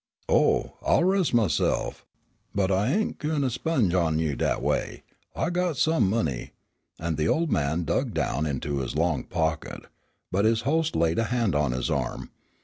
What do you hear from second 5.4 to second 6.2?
got some